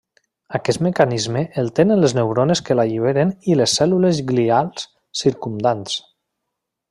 [0.59, 4.89] Aquest mecanisme el tenen les neurones que l'alliberen i les cèl·lules glials
[5.23, 6.01] circumdants.